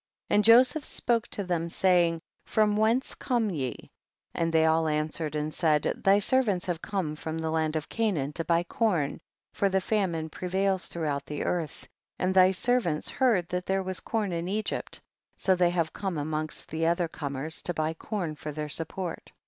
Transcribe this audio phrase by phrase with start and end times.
[0.31, 0.35] 21.
[0.39, 3.91] And Joseph spoke to them, saying, from whence come ye?
[4.33, 7.87] and they all answered and said, thy ser vants have come from the land of
[7.87, 9.19] Canaan to buy corn,
[9.53, 11.87] for the famine prevails throughout the earth,
[12.17, 14.99] and thy servants heard that there was corn in Egypt,
[15.37, 19.31] so they have come amongst the other comers to buy corn for their support.